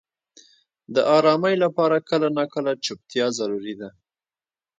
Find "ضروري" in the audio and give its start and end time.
3.37-3.75